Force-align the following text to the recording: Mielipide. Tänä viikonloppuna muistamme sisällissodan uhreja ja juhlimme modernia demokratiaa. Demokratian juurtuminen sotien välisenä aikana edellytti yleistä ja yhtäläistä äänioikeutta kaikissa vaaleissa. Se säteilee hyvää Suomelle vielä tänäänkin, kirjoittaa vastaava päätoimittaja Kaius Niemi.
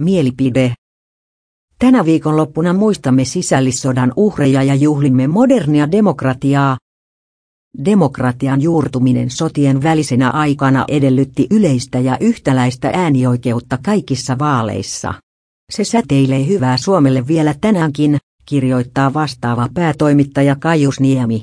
Mielipide. 0.00 0.74
Tänä 1.78 2.04
viikonloppuna 2.04 2.72
muistamme 2.72 3.24
sisällissodan 3.24 4.12
uhreja 4.16 4.62
ja 4.62 4.74
juhlimme 4.74 5.26
modernia 5.26 5.92
demokratiaa. 5.92 6.78
Demokratian 7.84 8.62
juurtuminen 8.62 9.30
sotien 9.30 9.82
välisenä 9.82 10.30
aikana 10.30 10.84
edellytti 10.88 11.46
yleistä 11.50 11.98
ja 11.98 12.16
yhtäläistä 12.20 12.90
äänioikeutta 12.94 13.78
kaikissa 13.84 14.38
vaaleissa. 14.38 15.14
Se 15.70 15.84
säteilee 15.84 16.46
hyvää 16.46 16.76
Suomelle 16.76 17.26
vielä 17.26 17.54
tänäänkin, 17.60 18.18
kirjoittaa 18.46 19.14
vastaava 19.14 19.68
päätoimittaja 19.74 20.56
Kaius 20.56 21.00
Niemi. 21.00 21.42